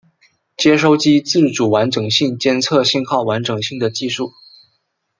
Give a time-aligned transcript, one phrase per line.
[0.57, 4.33] 接收机自主完整性监测信号完整性的技术。